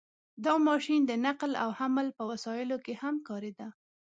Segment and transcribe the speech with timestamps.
[0.45, 3.67] •دا ماشین د نقل او حمل په وسایلو کې هم کارېده.